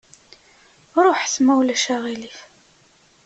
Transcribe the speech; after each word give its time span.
Ruḥet, 1.03 1.35
ma 1.43 1.53
ulac 1.59 1.85
aɣilif! 1.95 2.37